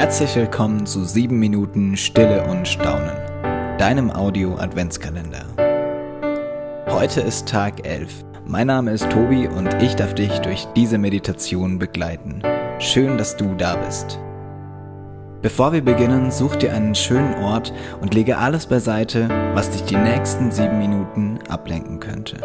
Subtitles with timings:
[0.00, 3.12] Herzlich willkommen zu 7 Minuten Stille und Staunen,
[3.76, 5.44] deinem Audio-Adventskalender.
[6.88, 8.24] Heute ist Tag 11.
[8.46, 12.40] Mein Name ist Tobi und ich darf dich durch diese Meditation begleiten.
[12.78, 14.18] Schön, dass du da bist.
[15.42, 19.96] Bevor wir beginnen, such dir einen schönen Ort und lege alles beiseite, was dich die
[19.96, 22.38] nächsten 7 Minuten ablenken könnte.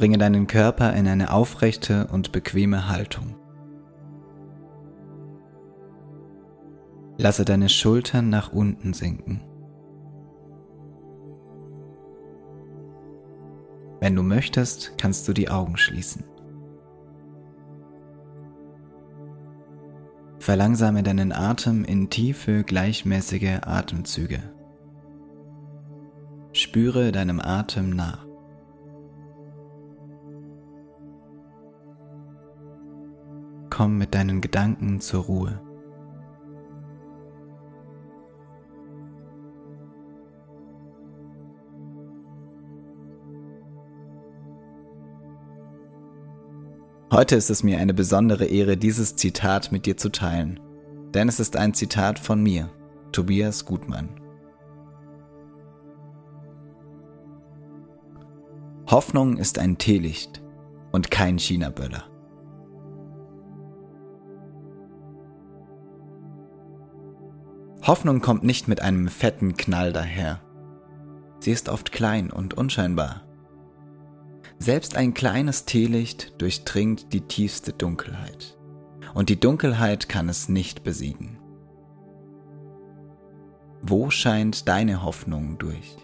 [0.00, 3.34] Bringe deinen Körper in eine aufrechte und bequeme Haltung.
[7.18, 9.42] Lasse deine Schultern nach unten sinken.
[14.00, 16.24] Wenn du möchtest, kannst du die Augen schließen.
[20.38, 24.42] Verlangsame deinen Atem in tiefe, gleichmäßige Atemzüge.
[26.54, 28.29] Spüre deinem Atem nach.
[33.80, 35.58] Komm mit deinen Gedanken zur Ruhe.
[47.10, 50.60] Heute ist es mir eine besondere Ehre, dieses Zitat mit dir zu teilen,
[51.14, 52.68] denn es ist ein Zitat von mir,
[53.12, 54.10] Tobias Gutmann.
[58.90, 60.42] Hoffnung ist ein Teelicht
[60.92, 62.09] und kein China-Böller.
[67.90, 70.40] Hoffnung kommt nicht mit einem fetten Knall daher.
[71.40, 73.22] Sie ist oft klein und unscheinbar.
[74.60, 78.56] Selbst ein kleines Teelicht durchdringt die tiefste Dunkelheit.
[79.12, 81.40] Und die Dunkelheit kann es nicht besiegen.
[83.82, 85.96] Wo scheint deine Hoffnung durch?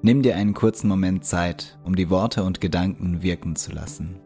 [0.00, 4.22] Nimm dir einen kurzen Moment Zeit, um die Worte und Gedanken wirken zu lassen.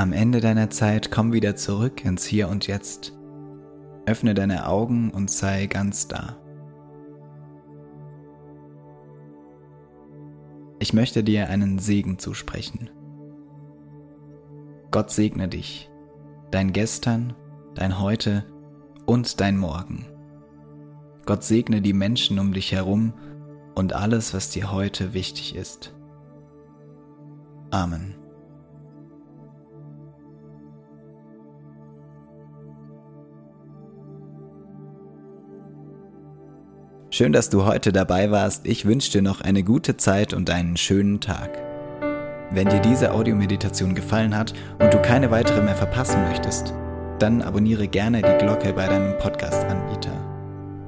[0.00, 3.12] Am Ende deiner Zeit komm wieder zurück ins Hier und Jetzt.
[4.06, 6.38] Öffne deine Augen und sei ganz da.
[10.78, 12.88] Ich möchte dir einen Segen zusprechen.
[14.90, 15.90] Gott segne dich,
[16.50, 17.34] dein Gestern,
[17.74, 18.46] dein Heute
[19.04, 20.06] und dein Morgen.
[21.26, 23.12] Gott segne die Menschen um dich herum
[23.74, 25.94] und alles, was dir heute wichtig ist.
[27.70, 28.19] Amen.
[37.12, 38.64] Schön, dass du heute dabei warst.
[38.68, 41.50] Ich wünsche dir noch eine gute Zeit und einen schönen Tag.
[42.52, 46.72] Wenn dir diese Audiomeditation gefallen hat und du keine weitere mehr verpassen möchtest,
[47.18, 50.12] dann abonniere gerne die Glocke bei deinem Podcast-Anbieter.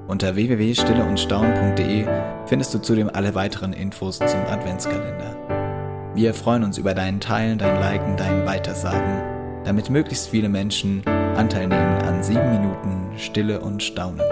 [0.06, 2.06] Unter www.stilleundstaun.de
[2.46, 6.12] findest du zudem alle weiteren Infos zum Adventskalender.
[6.14, 11.04] Wir freuen uns über dein Teilen, dein Liken, dein Weitersagen, damit möglichst viele Menschen
[11.34, 14.22] Anteil nehmen an sieben Minuten Stille und Staunen.